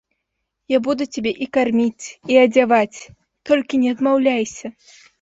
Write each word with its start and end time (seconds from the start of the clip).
Я 0.75 0.79
буду 0.87 1.07
цябе 1.17 1.33
і 1.47 1.49
карміць 1.59 2.05
і 2.33 2.41
адзяваць, 2.47 2.99
толькі 3.51 3.83
не 3.87 3.97
адмаўляйся. 3.97 4.67